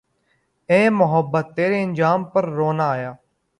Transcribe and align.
اے 0.69 0.79
محبت 0.99 1.45
تیرے 1.55 1.77
انجام 1.83 2.19
پہ 2.31 2.39
رونا 2.55 2.87
آیا 2.95 3.11